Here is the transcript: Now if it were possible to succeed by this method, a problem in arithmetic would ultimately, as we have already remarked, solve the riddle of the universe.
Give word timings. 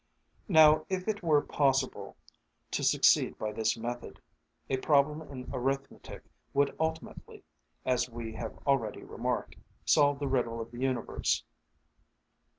Now 0.47 0.87
if 0.89 1.07
it 1.07 1.21
were 1.21 1.43
possible 1.43 2.17
to 2.71 2.83
succeed 2.83 3.37
by 3.37 3.51
this 3.51 3.77
method, 3.77 4.19
a 4.67 4.77
problem 4.77 5.21
in 5.21 5.47
arithmetic 5.53 6.23
would 6.55 6.75
ultimately, 6.79 7.43
as 7.85 8.09
we 8.09 8.33
have 8.33 8.57
already 8.65 9.03
remarked, 9.03 9.57
solve 9.85 10.17
the 10.17 10.27
riddle 10.27 10.59
of 10.59 10.71
the 10.71 10.79
universe. 10.79 11.43